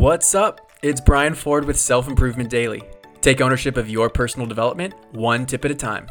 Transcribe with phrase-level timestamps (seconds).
[0.00, 0.72] What's up?
[0.80, 2.80] It's Brian Ford with Self Improvement Daily.
[3.20, 6.06] Take ownership of your personal development one tip at a time.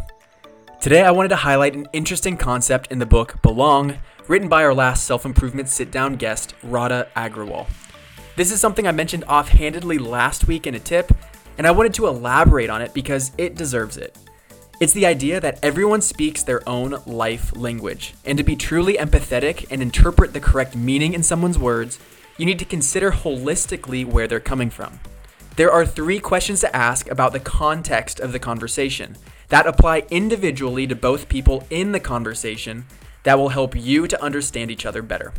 [0.80, 3.98] Today, I wanted to highlight an interesting concept in the book Belong,
[4.28, 7.66] written by our last self improvement sit down guest, Radha Agrawal.
[8.36, 11.12] This is something I mentioned offhandedly last week in a tip,
[11.58, 14.16] and I wanted to elaborate on it because it deserves it.
[14.80, 19.66] It's the idea that everyone speaks their own life language, and to be truly empathetic
[19.72, 21.98] and interpret the correct meaning in someone's words,
[22.40, 25.00] you need to consider holistically where they're coming from.
[25.58, 29.18] There are three questions to ask about the context of the conversation
[29.50, 32.86] that apply individually to both people in the conversation
[33.24, 35.34] that will help you to understand each other better.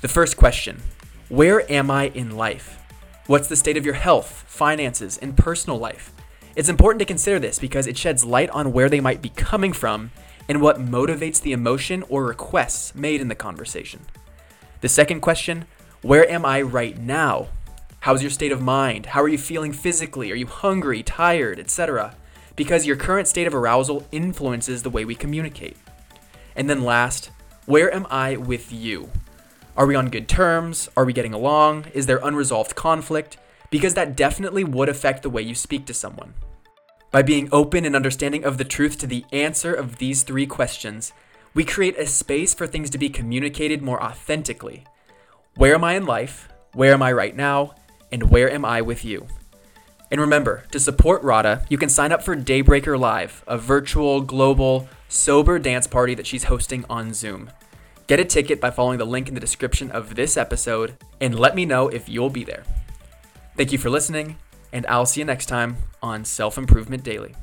[0.00, 0.82] The first question
[1.28, 2.82] Where am I in life?
[3.28, 6.12] What's the state of your health, finances, and personal life?
[6.56, 9.72] It's important to consider this because it sheds light on where they might be coming
[9.72, 10.10] from
[10.48, 14.00] and what motivates the emotion or requests made in the conversation.
[14.80, 15.66] The second question
[16.08, 17.48] Where am I right now?
[18.00, 19.04] How's your state of mind?
[19.04, 20.32] How are you feeling physically?
[20.32, 22.14] Are you hungry, tired, etc.?
[22.56, 25.76] Because your current state of arousal influences the way we communicate.
[26.56, 27.30] And then last,
[27.66, 29.10] where am I with you?
[29.76, 30.88] Are we on good terms?
[30.96, 31.88] Are we getting along?
[31.92, 33.36] Is there unresolved conflict?
[33.68, 36.32] Because that definitely would affect the way you speak to someone.
[37.10, 41.12] By being open and understanding of the truth to the answer of these three questions,
[41.52, 44.86] we create a space for things to be communicated more authentically.
[45.58, 46.48] Where am I in life?
[46.74, 47.74] Where am I right now?
[48.12, 49.26] And where am I with you?
[50.12, 54.88] And remember, to support Radha, you can sign up for Daybreaker Live, a virtual, global,
[55.08, 57.50] sober dance party that she's hosting on Zoom.
[58.06, 61.56] Get a ticket by following the link in the description of this episode and let
[61.56, 62.62] me know if you'll be there.
[63.56, 64.36] Thank you for listening,
[64.72, 67.34] and I'll see you next time on Self Improvement Daily.